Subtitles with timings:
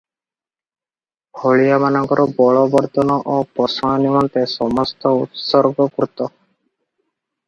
[1.41, 6.31] ହଳିଆ ମାନଙ୍କର ବଳବର୍ଦ୍ଧନ ଓ ପୋଷଣ ନିମନ୍ତେ ସମସ୍ତ ଉତ୍ସର୍ଗି କୃତ।